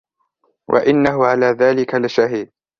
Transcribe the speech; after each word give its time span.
وَإِنَّهُ 0.69 1.25
عَلَى 1.25 1.45
ذَلِكَ 1.45 1.95
لَشَهِيدٌ 1.95 2.51